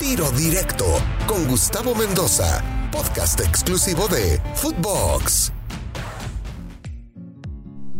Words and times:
Tiro 0.00 0.30
Directo 0.32 0.84
con 1.26 1.46
Gustavo 1.46 1.94
Mendoza, 1.94 2.62
podcast 2.90 3.40
exclusivo 3.40 4.08
de 4.08 4.40
Footbox. 4.56 5.52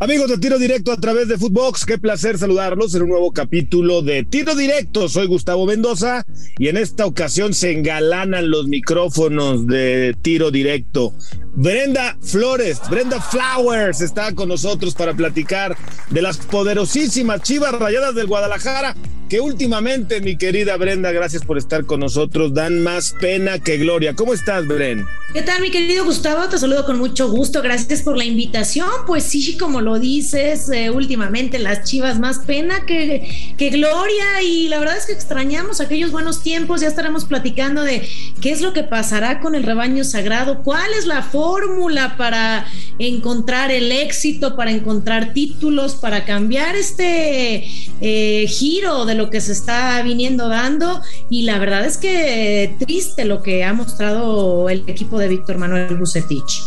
Amigos 0.00 0.28
de 0.28 0.38
Tiro 0.38 0.58
Directo 0.58 0.90
a 0.90 0.96
través 0.96 1.28
de 1.28 1.38
Footbox, 1.38 1.86
qué 1.86 1.96
placer 1.98 2.36
saludarlos 2.36 2.94
en 2.96 3.02
un 3.02 3.10
nuevo 3.10 3.32
capítulo 3.32 4.02
de 4.02 4.24
Tiro 4.24 4.56
Directo. 4.56 5.08
Soy 5.08 5.28
Gustavo 5.28 5.66
Mendoza 5.66 6.26
y 6.58 6.66
en 6.66 6.76
esta 6.76 7.06
ocasión 7.06 7.54
se 7.54 7.70
engalanan 7.70 8.50
los 8.50 8.66
micrófonos 8.66 9.66
de 9.68 10.16
Tiro 10.20 10.50
Directo. 10.50 11.14
Brenda 11.54 12.18
Flores, 12.20 12.80
Brenda 12.90 13.20
Flowers 13.20 14.00
está 14.00 14.34
con 14.34 14.48
nosotros 14.48 14.94
para 14.94 15.14
platicar 15.14 15.76
de 16.10 16.22
las 16.22 16.38
poderosísimas 16.38 17.42
Chivas 17.42 17.72
Rayadas 17.72 18.16
del 18.16 18.26
Guadalajara 18.26 18.96
que 19.28 19.40
últimamente, 19.40 20.20
mi 20.20 20.36
querida 20.36 20.76
Brenda, 20.76 21.12
gracias 21.12 21.44
por 21.44 21.58
estar 21.58 21.84
con 21.86 22.00
nosotros, 22.00 22.54
dan 22.54 22.82
más 22.82 23.14
pena 23.20 23.58
que 23.58 23.78
gloria. 23.78 24.14
¿Cómo 24.14 24.34
estás, 24.34 24.66
Bren? 24.66 25.06
¿Qué 25.32 25.42
tal, 25.42 25.60
mi 25.60 25.70
querido 25.70 26.04
Gustavo? 26.04 26.48
Te 26.48 26.58
saludo 26.58 26.84
con 26.84 26.96
mucho 26.98 27.28
gusto, 27.28 27.60
gracias 27.60 28.02
por 28.02 28.16
la 28.16 28.24
invitación. 28.24 28.88
Pues 29.06 29.24
sí, 29.24 29.56
como 29.58 29.80
lo 29.80 29.98
dices, 29.98 30.70
eh, 30.70 30.90
últimamente 30.90 31.58
las 31.58 31.82
chivas 31.82 32.20
más 32.20 32.38
pena 32.40 32.86
que, 32.86 33.54
que 33.58 33.70
gloria 33.70 34.42
y 34.42 34.68
la 34.68 34.78
verdad 34.78 34.96
es 34.96 35.06
que 35.06 35.12
extrañamos 35.12 35.80
aquellos 35.80 36.12
buenos 36.12 36.42
tiempos, 36.42 36.82
ya 36.82 36.86
estaremos 36.88 37.24
platicando 37.24 37.82
de 37.82 38.08
qué 38.40 38.52
es 38.52 38.60
lo 38.60 38.72
que 38.72 38.84
pasará 38.84 39.40
con 39.40 39.56
el 39.56 39.64
rebaño 39.64 40.04
sagrado, 40.04 40.62
cuál 40.62 40.92
es 40.96 41.06
la 41.06 41.22
fórmula 41.22 42.16
para 42.16 42.66
encontrar 43.00 43.72
el 43.72 43.90
éxito, 43.90 44.54
para 44.54 44.70
encontrar 44.70 45.32
títulos, 45.32 45.96
para 45.96 46.24
cambiar 46.24 46.76
este 46.76 47.66
eh, 48.00 48.46
giro 48.46 49.04
de 49.04 49.14
lo 49.16 49.23
que 49.30 49.40
se 49.40 49.52
está 49.52 50.00
viniendo 50.02 50.48
dando. 50.48 51.00
Y 51.30 51.42
la 51.42 51.58
verdad 51.58 51.84
es 51.84 51.98
que 51.98 52.76
triste 52.78 53.24
lo 53.24 53.42
que 53.42 53.64
ha 53.64 53.72
mostrado 53.72 54.68
el 54.68 54.84
equipo 54.86 55.18
de 55.18 55.28
Víctor 55.28 55.58
Manuel 55.58 55.96
Bucetich. 55.96 56.62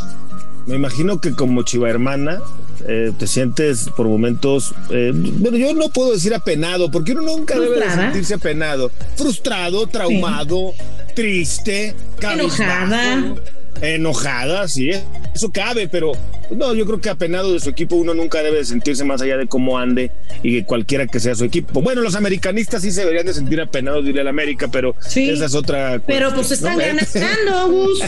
Me 0.66 0.76
imagino 0.76 1.22
que 1.22 1.34
como 1.34 1.64
chiva 1.64 1.90
hermana 1.90 2.42
eh, 2.86 3.14
te 3.18 3.26
sientes 3.26 3.90
por 3.96 4.08
momentos, 4.08 4.74
eh, 4.90 5.12
bueno, 5.14 5.58
yo 5.58 5.74
no 5.74 5.90
puedo 5.90 6.12
decir 6.12 6.34
apenado, 6.34 6.92
porque 6.92 7.14
uno 7.14 7.22
nunca 7.22 7.58
debe 7.58 7.90
sentirse 7.90 8.34
apenado, 8.34 8.92
frustrado, 9.16 9.88
traumado, 9.88 10.74
triste, 11.16 11.96
enojada. 12.22 13.36
enojada, 13.82 14.68
sí, 14.68 14.92
eso 15.34 15.52
cabe, 15.52 15.88
pero 15.88 16.12
no, 16.52 16.74
yo 16.74 16.86
creo 16.86 17.02
que 17.02 17.10
apenado 17.10 17.54
de 17.54 17.60
su 17.60 17.70
equipo 17.70 17.96
uno 17.96 18.14
nunca 18.14 18.42
debe 18.42 18.64
sentirse 18.64 19.04
más 19.04 19.22
allá 19.22 19.38
de 19.38 19.48
cómo 19.48 19.78
ande 19.78 20.12
y 20.44 20.58
que 20.58 20.66
cualquiera 20.66 21.08
que 21.08 21.20
sea 21.20 21.36
su 21.36 21.44
equipo. 21.44 21.82
Bueno, 21.82 22.02
los 22.02 22.16
americanistas 22.16 22.82
sí 22.82 22.92
se 22.92 23.02
deberían 23.02 23.26
de 23.26 23.34
sentir 23.34 23.60
apenados 23.60 24.04
de 24.04 24.12
ir 24.12 24.20
al 24.20 24.28
América, 24.28 24.68
pero 24.72 24.96
esa 25.16 25.46
es 25.46 25.56
otra 25.56 26.02
Pero 26.06 26.34
pues 26.34 26.52
están 26.52 26.78
ganando, 27.14 27.72
Gus. 27.72 28.00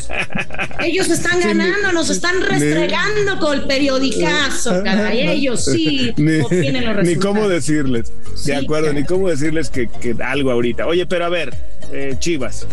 Ellos 0.86 1.10
están 1.10 1.40
ganando, 1.40 1.92
nos 1.92 2.10
están 2.10 2.42
restregando 2.42 3.40
con 3.40 3.60
el 3.60 3.66
periodicazo, 3.66 4.84
caray. 4.84 5.20
Ellos 5.30 5.66
sí 5.66 6.10
obtienen 6.44 6.86
los 6.86 6.96
resultados. 6.96 7.06
Ni 7.06 7.16
cómo 7.16 7.50
decirles, 7.50 8.12
de 8.46 8.56
acuerdo, 8.56 8.94
ni 8.94 9.04
cómo 9.04 9.30
decirles 9.30 9.70
que, 9.70 9.88
que, 9.88 10.16
algo 10.24 10.52
ahorita. 10.52 10.88
Oye, 10.88 11.06
pero 11.06 11.26
a 11.26 11.30
ver, 11.30 11.54
eh, 11.92 12.16
Chivas. 12.20 12.68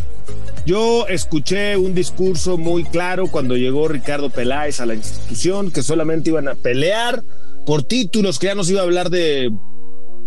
Yo 0.66 1.06
escuché 1.06 1.76
un 1.76 1.94
discurso 1.94 2.58
muy 2.58 2.82
claro 2.82 3.28
cuando 3.28 3.56
llegó 3.56 3.86
Ricardo 3.86 4.30
Peláez 4.30 4.80
a 4.80 4.86
la 4.86 4.96
institución, 4.96 5.55
que 5.72 5.82
solamente 5.82 6.30
iban 6.30 6.48
a 6.48 6.54
pelear 6.54 7.22
por 7.64 7.82
títulos, 7.82 8.38
que 8.38 8.46
ya 8.46 8.54
no 8.54 8.64
se 8.64 8.72
iba 8.72 8.80
a 8.80 8.84
hablar 8.84 9.10
de 9.10 9.50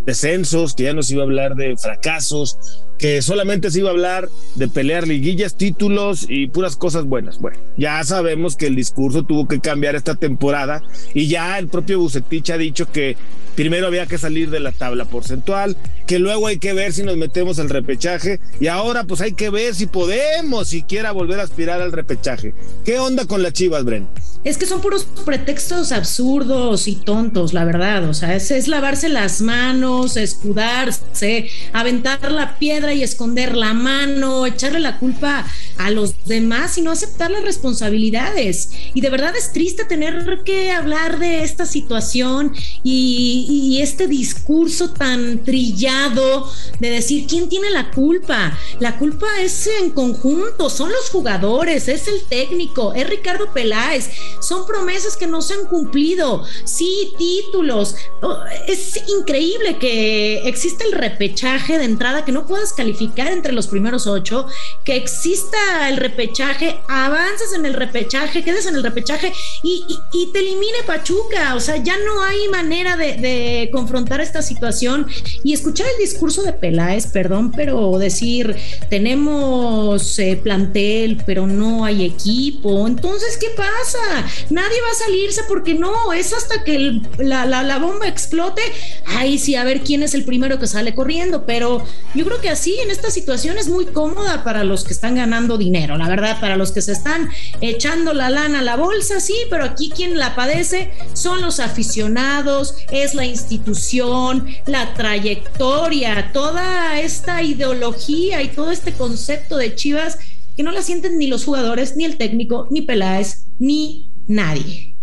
descensos, 0.06 0.76
que 0.76 0.84
ya 0.84 0.94
no 0.94 1.04
se 1.04 1.14
iba 1.14 1.24
a 1.24 1.26
hablar 1.26 1.56
de 1.56 1.78
fracasos, 1.78 2.58
que 3.00 3.22
solamente 3.22 3.72
se 3.72 3.80
iba 3.80 3.90
a 3.90 3.94
hablar 3.94 4.30
de 4.56 4.68
pelear 4.68 5.08
liguillas, 5.08 5.56
títulos 5.56 6.26
y 6.28 6.48
puras 6.48 6.76
cosas 6.76 7.06
buenas. 7.06 7.40
Bueno, 7.40 7.58
ya 7.78 8.04
sabemos 8.04 8.58
que 8.58 8.68
el 8.68 8.76
discurso 8.76 9.24
tuvo 9.24 9.48
que 9.48 9.62
cambiar 9.62 9.96
esta 9.96 10.16
temporada 10.16 10.84
y 11.14 11.28
ya 11.28 11.58
el 11.58 11.70
propio 11.70 12.00
Bucetich 12.00 12.50
ha 12.52 12.58
dicho 12.58 12.92
que 12.92 13.16
primero 13.56 13.88
había 13.88 14.06
que 14.06 14.18
salir 14.18 14.50
de 14.50 14.60
la 14.60 14.74
tabla 14.74 15.06
porcentual, 15.06 15.78
que 16.08 16.20
luego 16.20 16.48
hay 16.48 16.60
que 16.60 16.74
ver 16.74 16.92
si 16.92 17.04
nos 17.04 17.18
metemos 17.18 17.58
al 17.60 17.70
repechaje 17.70 18.40
y 18.60 18.68
ahora 18.68 19.06
pues 19.06 19.22
hay 19.22 19.32
que 19.32 19.50
ver 19.50 19.76
si 19.76 19.86
podemos 19.86 20.68
siquiera 20.68 21.12
volver 21.12 21.40
a 21.40 21.44
aspirar 21.44 21.82
al 21.82 21.94
repechaje. 21.94 22.54
¿Qué 22.84 23.00
onda 23.00 23.26
con 23.26 23.42
las 23.44 23.54
Chivas, 23.54 23.86
Bren? 23.86 24.08
Es 24.46 24.58
que 24.58 24.66
son 24.66 24.80
puros 24.80 25.06
pretextos 25.26 25.92
absurdos 25.92 26.88
y 26.88 26.96
tontos, 26.96 27.54
la 27.54 27.66
verdad. 27.66 28.08
O 28.08 28.14
sea, 28.14 28.36
es, 28.36 28.52
es 28.52 28.70
lavarse 28.70 29.10
las 29.10 29.42
manos, 29.42 30.16
escudarse, 30.16 31.50
aventar 31.74 32.32
la 32.32 32.58
piedra 32.58 32.89
y 32.94 33.04
esconder 33.04 33.56
la 33.56 33.74
mano, 33.74 34.46
echarle 34.46 34.80
la 34.80 34.98
culpa 34.98 35.46
a 35.80 35.90
los 35.92 36.14
demás 36.26 36.78
y 36.78 36.82
no 36.82 36.92
aceptar 36.92 37.32
las 37.32 37.42
responsabilidades. 37.42 38.70
Y 38.94 39.00
de 39.00 39.10
verdad 39.10 39.34
es 39.36 39.54
triste 39.54 39.86
tener 39.86 40.44
que 40.44 40.72
hablar 40.72 41.20
de 41.20 41.44
esta 41.44 41.66
situación 41.66 42.54
y, 42.84 43.48
y 43.50 43.82
este 43.82 44.08
discurso 44.08 44.92
tan 44.92 45.44
trillado 45.46 46.52
de 46.80 46.90
decir 46.90 47.28
quién 47.28 47.48
tiene 47.48 47.70
la 47.70 47.92
culpa. 47.92 48.58
La 48.82 48.98
culpa 48.98 49.28
es 49.40 49.68
en 49.68 49.92
conjunto, 49.92 50.70
son 50.70 50.92
los 50.92 51.10
jugadores, 51.10 51.88
es 51.88 52.10
el 52.10 52.24
técnico, 52.24 52.94
es 52.94 53.10
Ricardo 53.10 53.54
Peláez, 53.54 54.10
son 54.42 54.66
promesas 54.66 55.16
que 55.16 55.28
no 55.28 55.42
se 55.42 55.54
han 55.54 55.66
cumplido, 55.66 56.44
sí, 56.66 57.14
títulos. 57.18 57.96
Oh, 58.22 58.38
es 58.68 59.00
increíble 59.08 59.78
que 59.80 60.46
exista 60.46 60.84
el 60.84 60.92
repechaje 60.92 61.78
de 61.78 61.86
entrada, 61.86 62.26
que 62.26 62.34
no 62.34 62.46
puedas 62.46 62.74
calificar 62.74 63.32
entre 63.32 63.54
los 63.54 63.68
primeros 63.68 64.08
ocho, 64.08 64.46
que 64.84 64.98
exista 64.98 65.58
el 65.90 65.98
repechaje, 65.98 66.80
avances 66.88 67.54
en 67.54 67.66
el 67.66 67.74
repechaje, 67.74 68.44
quedes 68.44 68.66
en 68.66 68.76
el 68.76 68.84
repechaje 68.84 69.32
y, 69.64 69.86
te 70.32 70.40
elimine 70.40 70.84
Pachuca. 70.86 71.56
O 71.56 71.60
sea, 71.60 71.78
ya 71.78 71.98
no 71.98 72.22
hay 72.24 72.48
manera 72.50 72.98
de 72.98 73.70
confrontar 73.72 74.22
esta 74.22 74.42
situación 74.42 75.08
y 75.44 75.54
escuchar 75.54 75.88
el 75.88 75.98
discurso 75.98 76.44
de 76.44 76.54
Peláez, 76.54 77.08
perdón, 77.08 77.52
pero 77.52 77.98
decir, 77.98 78.56
tenemos 78.90 80.20
eh, 80.20 80.40
plantel, 80.42 81.22
pero 81.26 81.48
no 81.48 81.86
hay 81.86 82.06
equipo. 82.06 82.88
Entonces, 82.88 83.38
¿qué 83.38 83.48
pasa? 83.56 84.28
Nadie 84.50 84.82
va 84.82 84.92
a 84.92 85.06
salirse 85.06 85.42
porque 85.48 85.74
no, 85.74 86.14
es 86.14 86.34
hasta 86.34 86.64
que 86.64 87.02
la, 87.18 87.46
la 87.46 87.80
bomba 87.80 88.08
explote. 88.08 88.62
Ahí 89.06 89.38
sí, 89.38 89.56
a 89.56 89.64
ver 89.64 89.82
quién 89.82 90.04
es 90.04 90.14
el 90.14 90.26
primero 90.26 90.60
que 90.60 90.68
sale 90.68 90.96
corriendo, 90.96 91.46
pero 91.46 91.84
yo 92.16 92.26
creo 92.26 92.42
que 92.42 92.50
así 92.50 92.78
en 92.80 92.92
esta 92.92 93.12
situación 93.12 93.58
es 93.58 93.68
muy 93.68 93.86
cómoda 93.86 94.44
para 94.44 94.64
los 94.64 94.84
que 94.84 94.94
están 94.94 95.16
ganando 95.16 95.58
dinero, 95.60 95.98
la 95.98 96.10
verdad, 96.10 96.40
para 96.40 96.58
los 96.58 96.72
que 96.72 96.82
se 96.82 96.94
están 96.94 97.30
echando 97.62 98.14
la 98.14 98.32
lana 98.32 98.60
a 98.60 98.64
la 98.64 98.76
bolsa, 98.76 99.20
sí, 99.20 99.36
pero 99.52 99.64
aquí 99.64 99.92
quien 99.96 100.18
la 100.18 100.36
padece 100.36 100.92
son 101.14 101.42
los 101.42 101.60
aficionados, 101.60 102.76
es 102.92 103.14
la 103.14 103.26
institución, 103.26 104.48
la 104.66 104.96
trayectoria, 104.96 106.32
toda 106.34 107.00
esta 107.00 107.44
ideología 107.44 108.42
y 108.42 108.48
todo 108.48 108.72
este 108.72 108.94
concepto 108.94 109.58
de 109.58 109.76
Chivas 109.76 110.18
que 110.58 110.64
no 110.64 110.72
la 110.72 110.82
sienten 110.82 111.18
ni 111.18 111.28
los 111.28 111.46
jugadores, 111.46 111.96
ni 111.96 112.06
el 112.06 112.18
técnico, 112.18 112.68
ni 112.72 112.82
Peláez, 112.82 113.46
ni 113.60 114.12
nadie. 114.28 114.96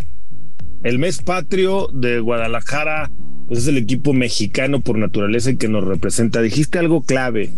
El 0.82 0.98
mes 0.98 1.22
patrio 1.22 1.88
de 1.92 2.20
Guadalajara 2.20 3.10
pues 3.46 3.60
es 3.60 3.68
el 3.68 3.76
equipo 3.76 4.12
mexicano 4.12 4.80
por 4.80 4.98
naturaleza 4.98 5.50
y 5.50 5.56
que 5.56 5.68
nos 5.68 5.84
representa. 5.84 6.42
Dijiste 6.42 6.78
algo 6.78 7.02
clave, 7.02 7.52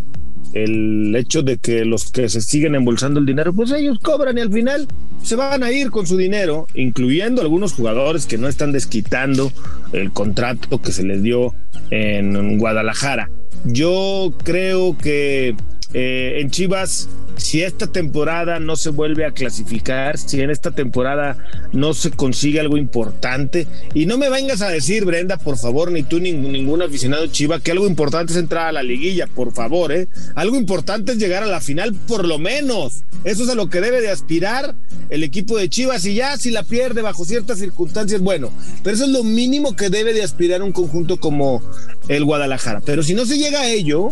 el 0.53 1.15
hecho 1.17 1.43
de 1.43 1.59
que 1.59 1.85
los 1.85 2.11
que 2.11 2.29
se 2.29 2.41
siguen 2.41 2.75
embolsando 2.75 3.21
el 3.21 3.27
dinero, 3.27 3.53
pues 3.53 3.71
ellos 3.73 3.99
cobran 3.99 4.39
y 4.39 4.41
al 4.41 4.53
final 4.53 4.87
se 5.23 5.37
van 5.37 5.63
a 5.63 5.71
ir 5.71 5.91
con 5.91 6.07
su 6.07 6.17
dinero, 6.17 6.67
incluyendo 6.75 7.43
algunos 7.43 7.73
jugadores 7.73 8.27
que 8.27 8.39
no 8.39 8.49
están 8.49 8.73
desquitando 8.73 9.53
el 9.93 10.13
contrato 10.13 10.81
que 10.81 10.93
se 10.93 11.03
les 11.03 11.23
dio 11.23 11.55
en 11.91 12.59
Guadalajara. 12.59 13.31
Yo 13.65 14.33
creo 14.45 14.97
que 14.97 15.55
eh, 15.95 16.41
en 16.41 16.51
Chivas, 16.51 17.09
si 17.37 17.63
esta 17.63 17.87
temporada 17.87 18.59
no 18.59 18.77
se 18.77 18.91
vuelve 18.91 19.25
a 19.25 19.31
clasificar, 19.31 20.19
si 20.19 20.41
en 20.41 20.51
esta 20.51 20.73
temporada 20.73 21.39
no 21.73 21.95
se 21.95 22.11
consigue 22.11 22.61
algo 22.61 22.77
importante, 22.77 23.67
y 23.95 24.07
no 24.07 24.19
me 24.19 24.29
vengas 24.29 24.61
a 24.61 24.69
decir, 24.69 25.05
Brenda, 25.05 25.39
por 25.39 25.57
favor, 25.57 25.91
ni 25.91 26.03
tú 26.03 26.21
ni 26.21 26.33
ningún 26.33 26.83
aficionado 26.83 27.27
Chiva, 27.29 27.61
que 27.61 27.71
algo 27.71 27.87
importante 27.87 28.33
es 28.33 28.39
entrar 28.39 28.67
a 28.67 28.73
la 28.73 28.83
liguilla, 28.83 29.27
por 29.27 29.53
favor, 29.53 29.93
¿eh? 29.93 30.09
Algo 30.35 30.57
importante 30.57 31.13
es 31.13 31.19
llegar 31.19 31.43
a 31.43 31.47
la 31.47 31.61
final, 31.61 31.95
por 31.95 32.27
lo 32.27 32.39
menos. 32.39 33.05
Eso 33.25 33.45
es 33.45 33.49
a 33.49 33.55
lo 33.55 33.69
que 33.69 33.81
debe 33.81 34.01
de 34.01 34.11
aspirar 34.11 34.75
el 35.11 35.23
equipo 35.23 35.57
de 35.57 35.69
Chivas, 35.69 36.05
y 36.05 36.15
ya 36.15 36.37
si 36.37 36.51
la 36.51 36.65
pierde 36.65 37.03
bajo 37.03 37.25
ciertas 37.25 37.59
circunstancias, 37.59 38.21
bueno, 38.21 38.51
pero 38.83 38.95
eso 38.95 39.05
es 39.05 39.11
lo 39.11 39.25
mínimo 39.25 39.77
que 39.77 39.91
debe 39.91 40.13
de 40.13 40.23
aspirar 40.23 40.63
un 40.63 40.73
conjunto 40.73 41.19
como 41.19 41.63
el 42.09 42.25
Guadalajara. 42.25 42.81
Pero 42.85 43.03
si 43.03 43.15
no 43.15 43.25
se 43.25 43.39
llega 43.39 43.61
a 43.61 43.71
ello, 43.71 44.11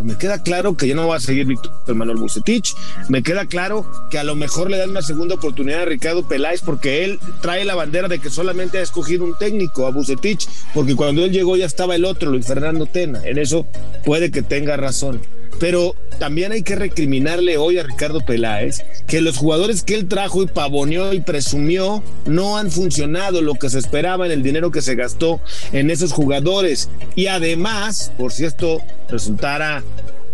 me 0.00 0.16
queda 0.16 0.42
claro 0.42 0.76
que 0.76 0.88
ya 0.88 0.94
no 0.94 1.08
va 1.08 1.16
a 1.16 1.20
seguir 1.20 1.46
Víctor 1.46 1.94
Manuel 1.94 2.18
Bucetich. 2.18 2.74
Me 3.08 3.22
queda 3.22 3.46
claro 3.46 3.86
que 4.10 4.18
a 4.18 4.24
lo 4.24 4.34
mejor 4.34 4.70
le 4.70 4.78
dan 4.78 4.90
una 4.90 5.02
segunda 5.02 5.36
oportunidad 5.36 5.82
a 5.82 5.84
Ricardo 5.86 6.26
Peláez 6.26 6.60
porque 6.60 7.04
él 7.04 7.18
trae 7.40 7.64
la 7.64 7.74
bandera 7.74 8.08
de 8.08 8.18
que 8.18 8.30
solamente 8.30 8.78
ha 8.78 8.82
escogido 8.82 9.24
un 9.24 9.36
técnico, 9.38 9.86
a 9.86 9.90
Bucetich, 9.90 10.48
porque 10.74 10.94
cuando 10.94 11.24
él 11.24 11.32
llegó 11.32 11.56
ya 11.56 11.66
estaba 11.66 11.94
el 11.94 12.04
otro, 12.04 12.30
Luis 12.30 12.46
Fernando 12.46 12.86
Tena. 12.86 13.20
En 13.24 13.38
eso 13.38 13.66
puede 14.04 14.30
que 14.30 14.42
tenga 14.42 14.76
razón. 14.76 15.20
Pero 15.58 15.94
también 16.18 16.52
hay 16.52 16.62
que 16.62 16.76
recriminarle 16.76 17.58
hoy 17.58 17.78
a 17.78 17.82
Ricardo 17.82 18.20
Peláez 18.20 18.82
que 19.06 19.20
los 19.20 19.36
jugadores 19.36 19.82
que 19.82 19.94
él 19.94 20.08
trajo 20.08 20.42
y 20.42 20.46
pavoneó 20.46 21.12
y 21.12 21.20
presumió 21.20 22.02
no 22.26 22.56
han 22.56 22.70
funcionado 22.70 23.42
lo 23.42 23.54
que 23.54 23.70
se 23.70 23.78
esperaba 23.78 24.26
en 24.26 24.32
el 24.32 24.42
dinero 24.42 24.70
que 24.70 24.82
se 24.82 24.94
gastó 24.94 25.40
en 25.72 25.90
esos 25.90 26.12
jugadores. 26.12 26.88
Y 27.14 27.26
además, 27.26 28.12
por 28.18 28.32
si 28.32 28.44
esto 28.44 28.80
resultara 29.10 29.82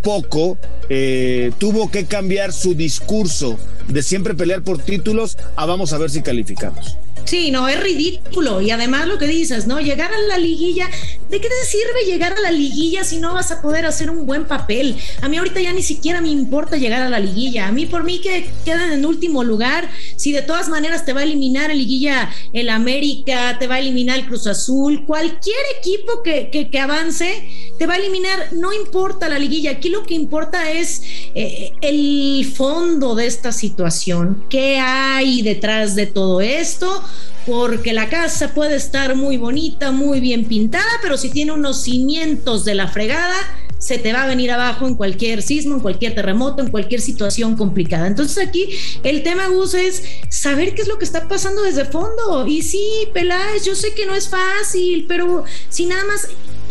poco, 0.03 0.59
eh, 0.89 1.53
tuvo 1.59 1.91
que 1.91 2.07
cambiar 2.07 2.53
su 2.53 2.75
discurso 2.75 3.59
de 3.89 4.03
siempre 4.03 4.35
pelear 4.35 4.63
por 4.63 4.79
títulos 4.79 5.39
a 5.57 5.67
vamos 5.67 5.93
a 5.93 5.99
ver 5.99 6.11
si 6.11 6.23
calificamos. 6.23 6.97
Sí, 7.33 7.51
no, 7.51 7.67
es 7.67 7.83
ridículo. 7.83 8.61
Y 8.61 8.73
además 8.73 9.07
lo 9.07 9.17
que 9.17 9.27
dices, 9.27 9.67
¿no? 9.67 9.81
Llegar 9.81 10.13
a 10.13 10.21
la 10.29 10.37
liguilla, 10.37 10.87
¿de 11.31 11.41
qué 11.41 11.49
te 11.49 11.67
sirve 11.67 12.05
llegar 12.05 12.35
a 12.35 12.41
la 12.43 12.51
liguilla 12.51 13.05
si 13.05 13.21
no 13.21 13.33
vas 13.33 13.51
a 13.51 13.63
poder 13.63 13.87
hacer 13.87 14.11
un 14.11 14.27
buen 14.27 14.45
papel? 14.45 14.99
A 15.23 15.31
mí 15.31 15.39
ahorita 15.39 15.59
ya 15.59 15.73
ni 15.73 15.83
siquiera 15.83 16.21
me 16.21 16.29
importa 16.29 16.77
llegar 16.77 17.01
a 17.01 17.09
la 17.09 17.19
liguilla. 17.19 17.69
A 17.69 17.73
mí 17.73 17.87
por 17.87 18.05
mí 18.05 18.21
que 18.21 18.51
quedan 18.67 18.93
en 18.93 19.07
último 19.07 19.45
lugar, 19.45 19.89
si 20.19 20.31
de 20.31 20.43
todas 20.43 20.69
maneras 20.69 21.07
te 21.07 21.15
va 21.15 21.21
a 21.21 21.25
eliminar 21.25 21.71
el 21.71 21.79
liguilla 21.79 22.31
el 22.53 22.69
América, 22.69 23.57
te 23.59 23.67
va 23.67 23.77
a 23.77 23.79
eliminar 23.79 24.19
el 24.19 24.27
Cruz 24.27 24.47
Azul, 24.47 25.07
cualquier 25.07 25.57
equipo 25.81 26.23
que, 26.23 26.51
que, 26.51 26.79
avance, 26.79 27.49
te 27.79 27.87
va 27.87 27.95
a 27.95 27.97
eliminar, 27.97 28.53
no 28.53 28.75
importa 28.75 29.31
la 29.31 29.39
liguilla. 29.39 29.71
Aquí 29.71 29.89
lo 29.89 30.03
que 30.03 30.13
importa 30.13 30.71
es 30.71 31.03
eh, 31.35 31.73
el 31.81 32.45
fondo 32.55 33.15
de 33.15 33.27
esta 33.27 33.53
situación. 33.53 34.45
¿Qué 34.51 34.79
hay 34.79 35.41
detrás 35.41 35.95
de 35.95 36.05
todo 36.05 36.43
esto? 36.43 37.03
Porque 37.47 37.93
la 37.93 38.09
casa 38.09 38.55
puede 38.55 38.77
estar 38.77 39.15
muy 39.17 39.37
bonita, 39.37 39.91
muy 39.91 40.21
bien 40.21 40.45
pintada, 40.45 40.85
pero 41.03 41.17
si 41.17 41.31
tiene 41.31 41.53
unos 41.53 41.83
cimientos 41.83 42.65
de 42.65 42.75
la 42.75 42.89
fregada, 42.89 43.37
se 43.83 43.99
te 43.99 44.13
va 44.13 44.23
a 44.23 44.27
venir 44.29 44.53
abajo 44.53 44.87
en 44.87 44.95
cualquier 44.95 45.43
sismo, 45.43 45.75
en 45.75 45.81
cualquier 45.81 46.15
terremoto, 46.15 46.63
en 46.63 46.71
cualquier 46.71 47.01
situación 47.01 47.57
complicada. 47.57 48.07
Entonces 48.07 48.47
aquí 48.47 48.69
el 49.03 49.25
tema, 49.25 49.49
Gus, 49.49 49.75
es 49.75 50.05
saber 50.29 50.75
qué 50.75 50.83
es 50.83 50.89
lo 50.89 50.99
que 50.99 51.05
está 51.05 51.27
pasando 51.27 51.63
desde 51.63 51.85
fondo. 51.85 52.47
Y 52.47 52.63
sí, 52.63 53.09
Peláez, 53.13 53.65
yo 53.65 53.75
sé 53.75 53.93
que 53.93 54.07
no 54.07 54.15
es 54.15 54.29
fácil, 54.29 55.07
pero 55.09 55.45
si 55.69 55.87
nada 55.87 56.05
más 56.05 56.29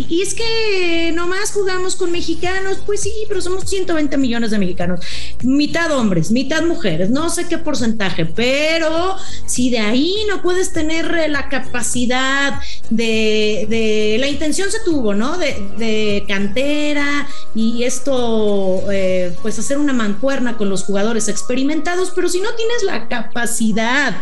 y 0.09 0.21
es 0.21 0.33
que 0.33 1.11
nomás 1.13 1.51
jugamos 1.51 1.95
con 1.95 2.11
mexicanos, 2.11 2.79
pues 2.85 3.01
sí, 3.01 3.11
pero 3.27 3.41
somos 3.41 3.69
120 3.69 4.17
millones 4.17 4.51
de 4.51 4.59
mexicanos, 4.59 4.99
mitad 5.43 5.91
hombres, 5.91 6.31
mitad 6.31 6.63
mujeres, 6.63 7.09
no 7.09 7.29
sé 7.29 7.47
qué 7.47 7.57
porcentaje, 7.57 8.25
pero 8.25 9.15
si 9.45 9.69
de 9.69 9.79
ahí 9.79 10.15
no 10.27 10.41
puedes 10.41 10.73
tener 10.73 11.29
la 11.29 11.49
capacidad 11.49 12.59
de, 12.89 14.17
la 14.19 14.27
intención 14.27 14.71
se 14.71 14.79
tuvo, 14.79 15.13
¿no? 15.13 15.37
De, 15.37 16.23
cantera 16.27 17.27
y 17.55 17.83
esto, 17.83 18.83
eh, 18.91 19.35
pues 19.41 19.57
hacer 19.59 19.77
una 19.77 19.93
mancuerna 19.93 20.57
con 20.57 20.69
los 20.69 20.83
jugadores 20.83 21.27
experimentados, 21.27 22.11
pero 22.15 22.29
si 22.29 22.39
no 22.39 22.53
tienes 22.53 22.83
la 22.83 23.07
capacidad 23.07 24.21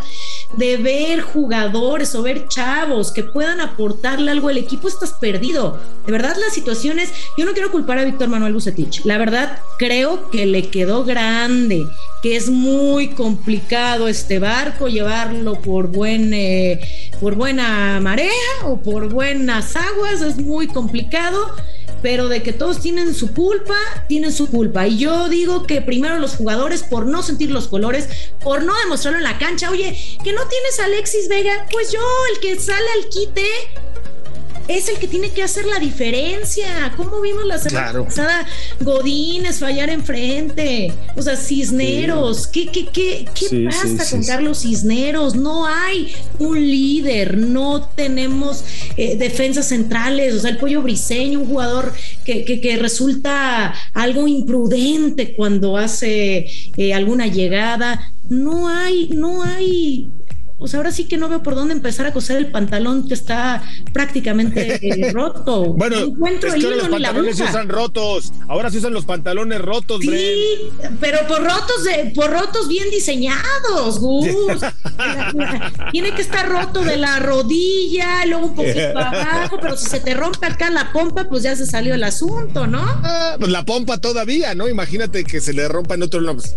de 0.57 0.77
ver 0.77 1.21
jugadores 1.21 2.15
o 2.15 2.23
ver 2.23 2.47
chavos 2.47 3.11
que 3.11 3.23
puedan 3.23 3.59
aportarle 3.61 4.31
algo 4.31 4.49
al 4.49 4.57
equipo, 4.57 4.87
estás 4.87 5.13
perdido. 5.13 5.68
De 6.05 6.11
verdad, 6.11 6.35
las 6.39 6.53
situaciones, 6.53 7.11
yo 7.37 7.45
no 7.45 7.53
quiero 7.53 7.71
culpar 7.71 7.99
a 7.99 8.05
Víctor 8.05 8.29
Manuel 8.29 8.53
Bucetich. 8.53 9.05
La 9.05 9.17
verdad, 9.17 9.59
creo 9.77 10.29
que 10.31 10.45
le 10.45 10.69
quedó 10.69 11.03
grande, 11.03 11.85
que 12.21 12.35
es 12.35 12.49
muy 12.49 13.09
complicado 13.09 14.07
este 14.07 14.39
barco 14.39 14.87
llevarlo 14.87 15.61
por 15.61 15.87
buen 15.87 16.33
eh, 16.33 16.79
por 17.19 17.35
buena 17.35 17.99
marea 18.01 18.31
o 18.63 18.81
por 18.81 19.09
buenas 19.09 19.75
aguas, 19.75 20.21
es 20.21 20.37
muy 20.37 20.67
complicado 20.67 21.53
pero 22.01 22.29
de 22.29 22.41
que 22.43 22.53
todos 22.53 22.79
tienen 22.79 23.13
su 23.13 23.33
culpa, 23.33 23.75
tienen 24.07 24.31
su 24.31 24.47
culpa. 24.47 24.87
Y 24.87 24.97
yo 24.97 25.29
digo 25.29 25.63
que 25.63 25.81
primero 25.81 26.19
los 26.19 26.35
jugadores, 26.35 26.83
por 26.83 27.05
no 27.05 27.23
sentir 27.23 27.51
los 27.51 27.67
colores, 27.67 28.07
por 28.43 28.63
no 28.63 28.73
demostrarlo 28.83 29.19
en 29.19 29.23
la 29.23 29.37
cancha, 29.37 29.69
oye, 29.69 29.97
que 30.23 30.33
no 30.33 30.47
tienes 30.47 30.79
a 30.79 30.85
Alexis 30.85 31.27
Vega, 31.27 31.67
pues 31.71 31.91
yo, 31.91 31.99
el 32.33 32.39
que 32.39 32.59
sale 32.59 32.87
al 32.97 33.09
quite, 33.09 33.45
es 34.69 34.87
el 34.87 34.99
que 34.99 35.07
tiene 35.07 35.31
que 35.31 35.41
hacer 35.41 35.65
la 35.65 35.79
diferencia. 35.79 36.93
¿Cómo 36.95 37.19
vimos 37.21 37.43
la 37.45 37.57
semana 37.57 38.03
pasada? 38.03 38.45
Godínez 38.81 39.59
fallar 39.59 39.89
enfrente. 39.89 40.93
O 41.17 41.21
sea, 41.23 41.35
Cisneros. 41.35 42.45
¿Qué, 42.45 42.67
qué, 42.67 42.85
qué, 42.85 43.25
qué 43.33 43.65
pasa 43.65 44.07
con 44.11 44.23
Carlos 44.23 44.61
Cisneros? 44.61 45.35
No 45.35 45.65
hay 45.65 46.13
un 46.37 46.61
líder, 46.61 47.35
no 47.35 47.81
tenemos 47.95 48.63
eh, 48.95 49.15
defensas 49.17 49.67
centrales. 49.69 50.35
O 50.35 50.39
sea, 50.39 50.51
el 50.51 50.57
pollo 50.57 50.83
briseño, 50.83 51.39
un 51.39 51.47
jugador 51.47 51.91
que, 52.23 52.45
que, 52.45 52.77
resulta 52.77 53.73
algo 53.93 54.27
imprudente 54.27 55.33
cuando 55.35 55.77
hace 55.77 56.45
eh, 56.77 56.93
alguna 56.93 57.25
llegada. 57.25 58.13
No 58.29 58.69
hay, 58.69 59.09
no 59.09 59.41
hay 59.41 60.11
sea, 60.67 60.79
ahora 60.79 60.91
sí 60.91 61.05
que 61.05 61.17
no 61.17 61.29
veo 61.29 61.41
por 61.41 61.55
dónde 61.55 61.73
empezar 61.73 62.05
a 62.05 62.13
coser 62.13 62.37
el 62.37 62.51
pantalón 62.51 63.07
que 63.07 63.13
está 63.13 63.63
prácticamente 63.93 64.79
eh, 64.81 65.11
roto. 65.13 65.73
Bueno, 65.73 65.97
es 65.97 66.53
que 66.53 66.59
los 66.59 66.89
pantalones 66.89 67.37
se 67.37 67.43
usan 67.43 67.69
rotos. 67.69 68.33
Ahora 68.47 68.69
se 68.69 68.79
usan 68.79 68.93
los 68.93 69.05
pantalones 69.05 69.61
rotos, 69.61 70.01
Sí, 70.01 70.69
pero 70.99 71.19
por 71.27 71.43
rotos, 71.43 71.83
de, 71.83 72.11
por 72.15 72.29
rotos 72.31 72.67
bien 72.67 72.89
diseñados, 72.89 73.99
Gus. 73.99 74.27
Tiene 75.91 76.13
que 76.13 76.21
estar 76.21 76.47
roto 76.49 76.83
de 76.83 76.97
la 76.97 77.19
rodilla, 77.19 78.25
luego 78.25 78.47
un 78.47 78.55
poquito 78.55 78.79
abajo, 78.99 79.57
pero 79.61 79.77
si 79.77 79.85
se 79.85 79.99
te 79.99 80.13
rompe 80.13 80.45
acá 80.45 80.69
la 80.69 80.91
pompa, 80.91 81.29
pues 81.29 81.43
ya 81.43 81.55
se 81.55 81.65
salió 81.65 81.95
el 81.95 82.03
asunto, 82.03 82.67
¿no? 82.67 82.81
Ah, 82.81 83.35
pues 83.39 83.51
la 83.51 83.63
pompa 83.63 83.97
todavía, 83.97 84.55
¿no? 84.55 84.67
Imagínate 84.67 85.23
que 85.23 85.41
se 85.41 85.53
le 85.53 85.67
rompa 85.67 85.95
en 85.95 86.03
otro 86.03 86.21
lado. 86.21 86.37
Pues, 86.37 86.55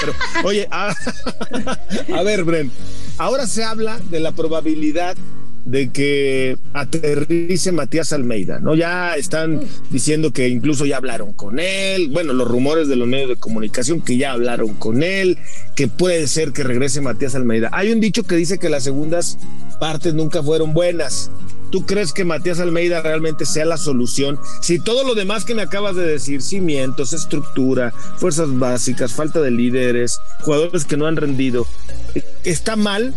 pero, 0.00 0.14
oye, 0.44 0.68
a, 0.70 0.90
ah, 0.90 1.78
a 2.14 2.22
ver, 2.22 2.44
Bren. 2.44 2.70
Ahora 3.18 3.46
se 3.46 3.64
habla 3.64 3.98
de 4.10 4.20
la 4.20 4.32
probabilidad 4.32 5.16
de 5.64 5.90
que 5.90 6.58
aterrice 6.74 7.72
Matías 7.72 8.12
Almeida, 8.12 8.60
¿no? 8.60 8.74
Ya 8.74 9.16
están 9.16 9.60
diciendo 9.90 10.32
que 10.32 10.48
incluso 10.48 10.86
ya 10.86 10.98
hablaron 10.98 11.32
con 11.32 11.58
él, 11.58 12.08
bueno, 12.08 12.32
los 12.32 12.46
rumores 12.46 12.88
de 12.88 12.94
los 12.94 13.08
medios 13.08 13.28
de 13.30 13.36
comunicación 13.36 14.00
que 14.00 14.16
ya 14.16 14.32
hablaron 14.32 14.74
con 14.74 15.02
él, 15.02 15.38
que 15.74 15.88
puede 15.88 16.28
ser 16.28 16.52
que 16.52 16.62
regrese 16.62 17.00
Matías 17.00 17.34
Almeida. 17.34 17.68
Hay 17.72 17.90
un 17.90 18.00
dicho 18.00 18.22
que 18.22 18.36
dice 18.36 18.58
que 18.58 18.68
las 18.68 18.84
segundas 18.84 19.38
partes 19.80 20.14
nunca 20.14 20.42
fueron 20.42 20.72
buenas. 20.72 21.30
¿Tú 21.70 21.84
crees 21.84 22.12
que 22.12 22.24
Matías 22.24 22.60
Almeida 22.60 23.02
realmente 23.02 23.44
sea 23.44 23.64
la 23.64 23.76
solución? 23.76 24.38
Si 24.60 24.78
todo 24.78 25.04
lo 25.04 25.16
demás 25.16 25.44
que 25.44 25.56
me 25.56 25.62
acabas 25.62 25.96
de 25.96 26.06
decir, 26.06 26.42
cimientos, 26.42 27.12
estructura, 27.12 27.90
fuerzas 28.18 28.56
básicas, 28.56 29.12
falta 29.12 29.40
de 29.40 29.50
líderes, 29.50 30.20
jugadores 30.42 30.84
que 30.84 30.96
no 30.96 31.06
han 31.06 31.16
rendido, 31.16 31.66
está 32.44 32.76
mal, 32.76 33.14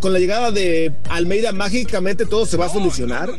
con 0.00 0.12
la 0.12 0.18
llegada 0.18 0.50
de 0.50 0.92
Almeida 1.08 1.52
mágicamente 1.52 2.26
todo 2.26 2.46
se 2.46 2.56
va 2.56 2.66
a 2.66 2.70
solucionar. 2.70 3.30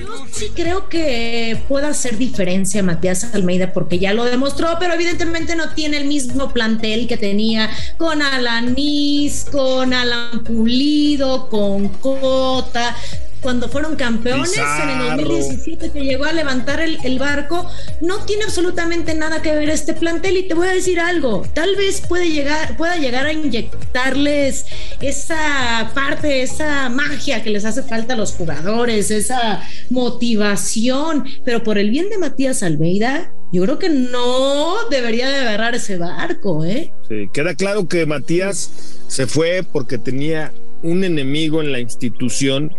Yo 0.00 0.26
sí 0.32 0.50
creo 0.54 0.88
que 0.88 1.60
pueda 1.68 1.88
hacer 1.88 2.18
diferencia 2.18 2.82
Matías 2.82 3.34
Almeida 3.34 3.72
porque 3.72 3.98
ya 3.98 4.12
lo 4.12 4.24
demostró, 4.24 4.76
pero 4.80 4.94
evidentemente 4.94 5.54
no 5.54 5.74
tiene 5.74 5.98
el 5.98 6.06
mismo 6.06 6.52
plantel 6.52 7.06
que 7.06 7.16
tenía 7.16 7.70
con 7.98 8.20
Alanis, 8.20 9.46
con 9.52 9.92
Alan 9.92 10.42
Pulido, 10.42 11.48
con 11.48 11.88
Cota, 11.88 12.96
cuando 13.42 13.68
fueron 13.68 13.96
campeones 13.96 14.56
en 14.56 14.88
el 14.88 15.16
2017 15.16 15.90
que 15.90 16.00
llegó 16.00 16.24
a 16.24 16.32
levantar 16.32 16.80
el, 16.80 17.18
barco, 17.18 17.68
no 18.00 18.24
tiene 18.24 18.44
absolutamente 18.44 19.14
nada 19.14 19.42
que 19.42 19.54
ver 19.54 19.68
este 19.68 19.94
plantel. 19.94 20.36
Y 20.36 20.48
te 20.48 20.54
voy 20.54 20.68
a 20.68 20.72
decir 20.72 21.00
algo, 21.00 21.44
tal 21.52 21.76
vez 21.76 22.00
puede 22.00 22.30
llegar, 22.30 22.76
pueda 22.76 22.96
llegar 22.96 23.26
a 23.26 23.32
inyectarles 23.32 24.66
esa 25.00 25.90
parte, 25.94 26.42
esa 26.42 26.88
magia 26.88 27.42
que 27.42 27.50
les 27.50 27.64
hace 27.64 27.82
falta 27.82 28.14
a 28.14 28.16
los 28.16 28.32
jugadores, 28.32 29.10
esa 29.10 29.62
motivación, 29.90 31.24
pero 31.44 31.62
por 31.62 31.78
el 31.78 31.90
bien 31.90 32.08
de 32.08 32.18
Matías 32.18 32.62
Almeida, 32.62 33.32
yo 33.52 33.62
creo 33.62 33.78
que 33.78 33.88
no 33.90 34.88
debería 34.88 35.28
de 35.28 35.36
agarrar 35.36 35.74
ese 35.74 35.98
barco, 35.98 36.64
¿eh? 36.64 36.92
Sí, 37.08 37.28
queda 37.32 37.54
claro 37.54 37.86
que 37.86 38.06
Matías 38.06 38.70
se 39.08 39.26
fue 39.26 39.62
porque 39.70 39.98
tenía 39.98 40.52
un 40.82 41.04
enemigo 41.04 41.60
en 41.60 41.72
la 41.72 41.80
institución 41.80 42.72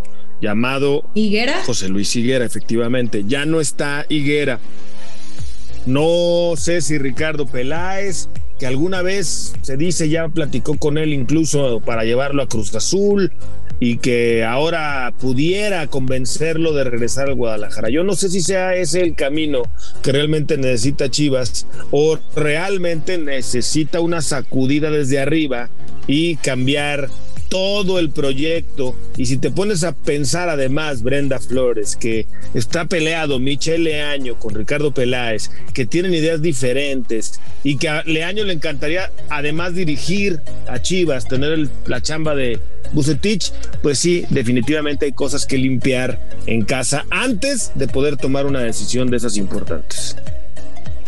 llamado 0.44 1.10
Higuera. 1.16 1.64
José 1.66 1.88
Luis 1.88 2.16
Higuera, 2.16 2.46
efectivamente. 2.46 3.24
Ya 3.28 3.46
no 3.46 3.62
está 3.62 4.06
Higuera. 4.10 4.60
No 5.86 6.54
sé 6.58 6.82
si 6.82 6.98
Ricardo 6.98 7.48
Peláez, 7.48 8.30
que 8.60 8.68
alguna 8.68 9.02
vez 9.02 9.54
se 9.62 9.78
dice 9.78 10.10
ya 10.10 10.28
platicó 10.28 10.78
con 10.78 10.98
él 10.98 11.14
incluso 11.14 11.80
para 11.80 12.04
llevarlo 12.04 12.44
a 12.44 12.48
Cruz 12.48 12.76
Azul 12.76 13.32
y 13.80 13.98
que 13.98 14.44
ahora 14.44 15.14
pudiera 15.20 15.88
convencerlo 15.88 16.74
de 16.74 16.84
regresar 16.86 17.30
al 17.30 17.36
Guadalajara. 17.36 17.90
Yo 17.90 18.04
no 18.04 18.14
sé 18.14 18.30
si 18.30 18.42
sea 18.42 18.76
ese 18.76 19.02
el 19.02 19.16
camino 19.16 19.64
que 20.02 20.12
realmente 20.12 20.58
necesita 20.58 21.10
Chivas 21.10 21.68
o 21.92 22.20
realmente 22.36 23.18
necesita 23.18 24.00
una 24.00 24.22
sacudida 24.22 24.92
desde 24.92 25.20
arriba 25.20 25.70
y 26.08 26.36
cambiar 26.38 27.10
todo 27.54 28.00
el 28.00 28.10
proyecto. 28.10 28.96
Y 29.16 29.28
si 29.28 29.38
te 29.38 29.52
pones 29.52 29.84
a 29.84 29.92
pensar 29.92 30.50
además, 30.50 31.04
Brenda 31.04 31.38
Flores, 31.38 31.96
que 31.96 32.26
está 32.56 32.86
peleado 32.86 33.38
Michelle 33.38 33.84
Leaño 33.84 34.40
con 34.40 34.56
Ricardo 34.56 34.92
Peláez, 34.92 35.52
que 35.72 35.86
tienen 35.86 36.16
ideas 36.16 36.42
diferentes 36.42 37.40
y 37.64 37.78
que 37.78 37.90
a 37.90 38.02
Leaño 38.06 38.44
le 38.44 38.54
encantaría 38.54 39.12
además 39.30 39.76
dirigir 39.76 40.40
a 40.68 40.82
Chivas, 40.82 41.28
tener 41.28 41.70
la 41.86 42.02
chamba 42.02 42.34
de 42.34 42.60
Bucetich, 42.92 43.52
pues 43.84 44.00
sí, 44.00 44.26
definitivamente 44.32 45.06
hay 45.06 45.12
cosas 45.12 45.46
que 45.46 45.60
limpiar 45.60 46.20
en 46.48 46.64
casa 46.64 47.06
antes 47.12 47.72
de 47.76 47.88
poder 47.88 48.18
tomar 48.18 48.48
una 48.48 48.62
decisión 48.62 49.12
de 49.12 49.18
esas 49.18 49.38
importantes 49.38 50.16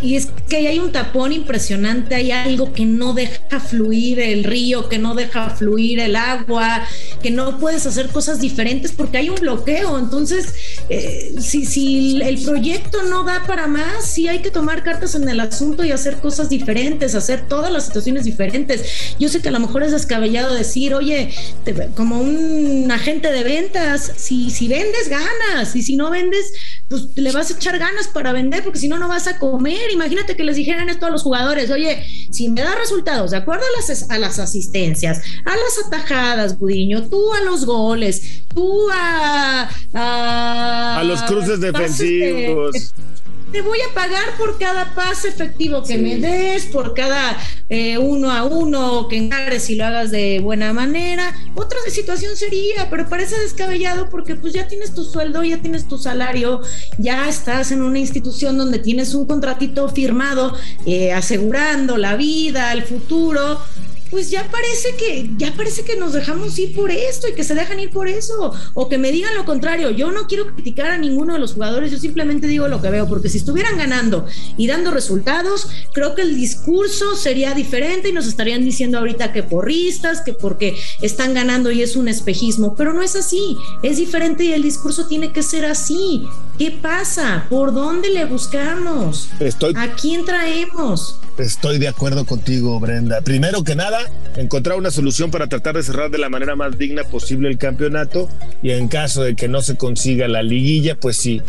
y 0.02 0.16
es 0.16 0.28
que 0.50 0.68
hay 0.68 0.80
un 0.80 0.92
tapón 0.92 1.32
impresionante, 1.32 2.16
hay 2.16 2.32
algo 2.32 2.74
que 2.74 2.86
no 2.86 3.14
deja 3.14 3.60
fluir 3.60 4.20
el 4.20 4.44
río, 4.44 4.90
que 4.90 5.00
no 5.00 5.16
deja 5.16 5.50
fluir 5.52 6.00
el 6.00 6.16
agua, 6.16 6.86
que 7.22 7.32
no 7.32 7.58
puedes 7.60 7.86
hacer 7.86 8.10
cosas 8.10 8.40
diferentes 8.40 8.92
porque 8.92 9.18
hay 9.18 9.30
un 9.30 9.38
bloqueo. 9.38 9.98
Entonces, 9.98 10.54
eh, 10.90 11.36
si, 11.40 11.66
si 11.66 12.22
el 12.22 12.42
proyecto 12.44 13.04
no 13.04 13.24
da 13.24 13.44
para 13.48 13.68
más, 13.68 14.06
sí 14.06 14.28
hay 14.28 14.40
que 14.40 14.52
tomar 14.52 14.84
cartas 14.84 15.16
en 15.16 15.28
el 15.30 15.40
asunto 15.40 15.84
y 15.84 15.92
hacer 15.92 16.18
cosas 16.18 16.50
diferentes, 16.50 17.16
hacer 17.16 17.48
todas 17.48 17.72
las 17.72 17.86
situaciones 17.86 18.26
diferentes. 18.26 19.16
Yo 19.18 19.30
sé 19.30 19.42
que 19.42 19.50
a 19.50 19.52
lo 19.52 19.60
mejor 19.60 19.84
es 19.84 19.92
descabellado 19.92 20.54
decir, 20.54 20.94
oye, 20.94 21.34
como 21.96 22.20
un 22.20 22.92
agente 22.92 23.32
de 23.32 23.44
ventas, 23.44 24.12
si, 24.18 24.52
si 24.52 24.68
vendes, 24.68 25.10
ganas, 25.10 25.76
y 25.76 25.82
si 25.82 25.96
no 25.96 26.12
vendes, 26.12 26.54
pues 26.90 27.08
le 27.16 27.32
vas 27.32 27.50
a 27.50 27.54
echar 27.54 27.80
ganas 27.80 28.08
para 28.08 28.34
vender, 28.34 28.64
porque 28.64 28.80
si 28.80 28.88
no, 28.88 29.00
no 29.00 29.08
vas 29.08 29.28
a 29.28 29.40
comer. 29.40 29.85
Imagínate 29.92 30.36
que 30.36 30.44
les 30.44 30.56
dijeran 30.56 30.90
esto 30.90 31.06
a 31.06 31.10
los 31.10 31.24
jugadores, 31.24 31.72
oye, 31.72 32.04
si 32.32 32.50
me 32.50 32.62
da 32.62 32.76
resultados 32.76 33.32
de 33.32 33.38
acuerdo 33.38 33.64
a 33.64 33.80
las, 33.80 34.10
a 34.10 34.20
las 34.20 34.40
asistencias, 34.40 35.22
a 35.46 35.52
las 35.52 35.88
atajadas, 35.88 36.58
Gudiño, 36.60 37.08
tú 37.08 37.34
a 37.34 37.42
los 37.42 37.66
goles, 37.66 38.44
tú 38.54 38.90
a... 38.92 39.70
A, 39.94 41.04
los 41.04 41.22
cruces 41.24 41.60
defensivos 41.60 42.94
te 43.56 43.62
voy 43.62 43.80
a 43.90 43.94
pagar 43.94 44.36
por 44.38 44.60
cada 44.60 44.94
pase 44.96 45.30
efectivo 45.30 45.82
que 45.82 45.98
me 45.98 46.18
des, 46.18 46.66
por 46.66 46.94
cada 46.94 47.38
eh, 47.70 47.98
uno 47.98 48.30
a 48.30 48.44
uno 48.44 49.08
que 49.08 49.16
encares 49.16 49.70
y 49.70 49.76
lo 49.76 49.86
hagas 49.86 50.12
de 50.12 50.42
buena 50.42 50.74
manera. 50.74 51.34
Otra 51.56 51.80
situación 51.88 52.36
sería, 52.36 52.90
pero 52.90 53.08
parece 53.08 53.40
descabellado 53.40 54.10
porque 54.10 54.36
pues 54.36 54.52
ya 54.52 54.68
tienes 54.68 54.94
tu 54.94 55.06
sueldo, 55.06 55.42
ya 55.42 55.62
tienes 55.62 55.88
tu 55.88 55.98
salario, 55.98 56.60
ya 56.98 57.30
estás 57.30 57.72
en 57.72 57.82
una 57.82 57.98
institución 57.98 58.58
donde 58.58 58.80
tienes 58.80 59.14
un 59.14 59.26
contratito 59.26 59.88
firmado 59.88 60.54
eh, 60.86 61.14
asegurando 61.14 61.96
la 61.96 62.18
vida, 62.18 62.74
el 62.74 62.84
futuro 62.84 63.62
pues 64.16 64.30
ya 64.30 64.50
parece 64.50 64.96
que 64.96 65.30
ya 65.36 65.54
parece 65.58 65.84
que 65.84 65.98
nos 65.98 66.14
dejamos 66.14 66.58
ir 66.58 66.74
por 66.74 66.90
esto 66.90 67.28
y 67.28 67.34
que 67.34 67.44
se 67.44 67.54
dejan 67.54 67.82
ir 67.82 67.90
por 67.90 68.08
eso 68.08 68.54
o 68.74 68.88
que 68.88 68.98
me 68.98 69.12
digan 69.12 69.36
lo 69.36 69.44
contrario. 69.44 69.90
Yo 69.90 70.10
no 70.10 70.26
quiero 70.26 70.54
criticar 70.54 70.90
a 70.90 70.98
ninguno 70.98 71.34
de 71.34 71.40
los 71.40 71.52
jugadores, 71.52 71.92
yo 71.92 71.98
simplemente 71.98 72.48
digo 72.48 72.70
lo 72.70 72.82
que 72.82 72.90
veo 72.90 73.10
porque 73.10 73.28
si 73.28 73.40
estuvieran 73.40 73.78
ganando 73.78 74.26
y 74.56 74.68
dando 74.68 74.92
resultados, 74.92 75.68
creo 75.94 76.16
que 76.16 76.22
el 76.22 76.34
discurso 76.34 77.18
sería 77.18 77.54
diferente 77.54 78.08
y 78.08 78.14
nos 78.14 78.26
estarían 78.26 78.64
diciendo 78.64 79.00
ahorita 79.00 79.34
que 79.34 79.44
porristas, 79.44 80.22
que 80.22 80.32
porque 80.32 80.78
están 81.02 81.34
ganando 81.34 81.70
y 81.70 81.82
es 81.82 81.98
un 81.98 82.08
espejismo, 82.08 82.74
pero 82.74 82.94
no 82.94 83.02
es 83.02 83.18
así, 83.18 83.58
es 83.84 83.98
diferente 83.98 84.46
y 84.46 84.54
el 84.54 84.64
discurso 84.64 85.08
tiene 85.08 85.34
que 85.34 85.44
ser 85.44 85.66
así. 85.66 86.26
¿Qué 86.58 86.72
pasa? 86.72 87.48
¿Por 87.50 87.74
dónde 87.74 88.10
le 88.12 88.24
buscamos? 88.24 89.28
¿A 89.76 89.90
quién 89.96 90.24
traemos? 90.24 91.20
Estoy 91.38 91.80
de 91.80 91.90
acuerdo 91.90 92.26
contigo, 92.26 92.80
Brenda. 92.80 93.20
Primero 93.20 93.62
que 93.62 93.76
nada, 93.76 94.05
encontrar 94.36 94.78
una 94.78 94.92
solución 94.92 95.32
para 95.32 95.48
tratar 95.48 95.76
de 95.76 95.84
cerrar 95.84 96.12
de 96.12 96.18
la 96.18 96.30
manera 96.30 96.56
más 96.56 96.78
digna 96.78 97.04
posible 97.04 97.50
el 97.50 97.58
campeonato 97.58 98.30
y 98.62 98.72
en 98.72 98.88
caso 98.88 99.24
de 99.24 99.36
que 99.36 99.48
no 99.48 99.62
se 99.62 99.78
consiga 99.78 100.28
la 100.28 100.44
liguilla, 100.44 101.00
pues 101.00 101.18
sí, 101.18 101.42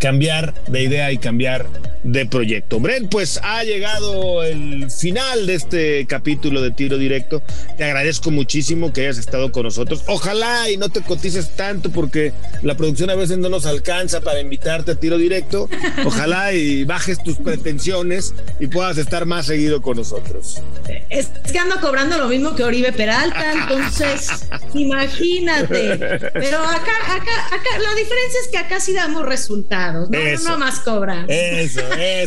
cambiar 0.00 0.54
de 0.66 0.82
idea 0.82 1.12
y 1.12 1.18
cambiar 1.18 1.66
de 2.04 2.26
proyecto. 2.26 2.78
Bren, 2.78 3.08
pues 3.08 3.40
ha 3.42 3.64
llegado 3.64 4.42
el 4.42 4.90
final 4.90 5.46
de 5.46 5.54
este 5.54 6.06
capítulo 6.06 6.60
de 6.60 6.70
tiro 6.70 6.98
directo. 6.98 7.42
Te 7.78 7.84
agradezco 7.84 8.30
muchísimo 8.30 8.92
que 8.92 9.02
hayas 9.02 9.18
estado 9.18 9.50
con 9.50 9.64
nosotros. 9.64 10.02
Ojalá 10.06 10.70
y 10.70 10.76
no 10.76 10.90
te 10.90 11.00
cotices 11.00 11.56
tanto 11.56 11.90
porque 11.90 12.32
la 12.62 12.76
producción 12.76 13.08
a 13.10 13.14
veces 13.14 13.38
no 13.38 13.48
nos 13.48 13.64
alcanza 13.64 14.20
para 14.20 14.40
invitarte 14.40 14.92
a 14.92 14.94
tiro 14.96 15.16
directo. 15.16 15.68
Ojalá 16.04 16.52
y 16.52 16.84
bajes 16.84 17.22
tus 17.22 17.38
pretensiones 17.38 18.34
y 18.60 18.66
puedas 18.66 18.98
estar 18.98 19.24
más 19.24 19.46
seguido 19.46 19.80
con 19.80 19.96
nosotros. 19.96 20.62
Es 21.08 21.28
que 21.50 21.58
ando 21.58 21.80
cobrando 21.80 22.18
lo 22.18 22.28
mismo 22.28 22.54
que 22.54 22.64
Oribe 22.64 22.92
Peralta, 22.92 23.52
entonces 23.52 24.46
imagínate. 24.74 25.98
Pero 25.98 26.58
acá, 26.58 26.92
acá, 27.08 27.46
acá, 27.46 27.78
la 27.82 27.94
diferencia 27.94 28.40
es 28.42 28.48
que 28.50 28.58
acá 28.58 28.80
sí 28.80 28.92
damos 28.92 29.24
resultados, 29.24 29.63
no, 29.70 30.50
no 30.50 30.58
más 30.58 30.80
cobran. 30.80 31.26
Eso. 31.28 31.80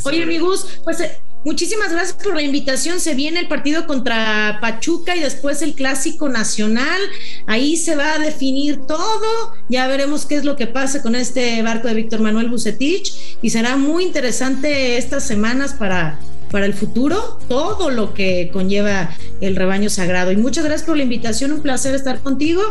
Oye, 0.04 0.26
mi 0.26 0.40
Gus, 0.40 0.80
pues 0.84 1.00
eh, 1.00 1.20
muchísimas 1.44 1.92
gracias 1.92 2.24
por 2.24 2.36
la 2.36 2.42
invitación. 2.42 3.00
Se 3.00 3.16
viene 3.16 3.40
el 3.40 3.48
partido 3.48 3.88
contra 3.88 4.60
Pachuca 4.62 5.16
y 5.16 5.20
después 5.20 5.62
el 5.62 5.74
clásico 5.74 6.30
nacional. 6.30 7.02
Ahí 7.46 7.78
se 7.78 7.96
va 7.96 8.14
a 8.14 8.20
definir 8.20 8.86
todo. 8.88 9.54
Ya 9.70 9.88
veremos 9.88 10.26
qué 10.26 10.36
es 10.36 10.46
lo 10.46 10.56
que 10.56 10.68
pasa 10.68 11.02
con 11.02 11.16
este 11.16 11.62
barco 11.62 11.88
de 11.88 11.94
Víctor 11.94 12.22
Manuel 12.22 12.50
Bucetich 12.50 13.38
y 13.42 13.50
será 13.50 13.78
muy 13.78 14.04
interesante 14.04 14.98
estas 14.98 15.26
semanas 15.26 15.74
para 15.74 16.20
para 16.52 16.66
el 16.66 16.74
futuro 16.74 17.40
todo 17.48 17.90
lo 17.90 18.14
que 18.14 18.50
conlleva 18.52 19.10
el 19.42 19.56
rebaño 19.56 19.90
sagrado. 19.90 20.32
Y 20.32 20.38
muchas 20.38 20.66
gracias 20.66 20.88
por 20.88 20.98
la 20.98 21.04
invitación, 21.04 21.52
un 21.52 21.62
placer 21.62 21.96
estar 21.96 22.20
contigo 22.20 22.62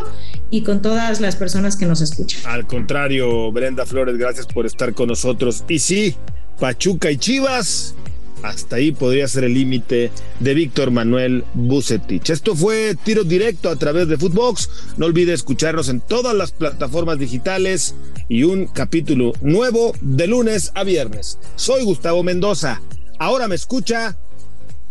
y 0.49 0.61
con 0.61 0.81
todas 0.81 1.21
las 1.21 1.35
personas 1.35 1.75
que 1.75 1.85
nos 1.85 2.01
escuchan. 2.01 2.41
Al 2.45 2.65
contrario, 2.67 3.51
Brenda 3.51 3.85
Flores, 3.85 4.17
gracias 4.17 4.45
por 4.45 4.65
estar 4.65 4.93
con 4.93 5.09
nosotros. 5.09 5.63
Y 5.67 5.79
sí, 5.79 6.15
Pachuca 6.59 7.11
y 7.11 7.17
Chivas. 7.17 7.95
Hasta 8.43 8.75
ahí 8.75 8.91
podría 8.91 9.27
ser 9.27 9.45
el 9.45 9.55
límite 9.55 10.11
de 10.39 10.53
Víctor 10.53 10.91
Manuel 10.91 11.43
Bucetich. 11.55 12.29
Esto 12.29 12.55
fue 12.55 12.95
tiro 13.03 13.23
directo 13.23 13.69
a 13.69 13.75
través 13.75 14.07
de 14.07 14.17
Footbox. 14.17 14.69
No 14.97 15.07
olvide 15.07 15.33
escucharnos 15.33 15.89
en 15.89 16.01
todas 16.01 16.35
las 16.35 16.51
plataformas 16.51 17.17
digitales 17.17 17.95
y 18.29 18.43
un 18.43 18.67
capítulo 18.67 19.33
nuevo 19.41 19.93
de 20.01 20.27
lunes 20.27 20.71
a 20.75 20.83
viernes. 20.83 21.39
Soy 21.55 21.83
Gustavo 21.83 22.21
Mendoza. 22.21 22.79
Ahora 23.19 23.47
me 23.47 23.55
escucha, 23.55 24.15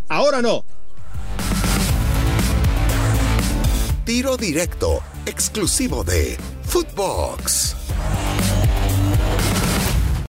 ahora 0.09 0.43
no. 0.43 0.65
Tiro 4.05 4.37
directo, 4.37 5.03
exclusivo 5.27 6.03
de 6.03 6.37
Footbox. 6.65 7.86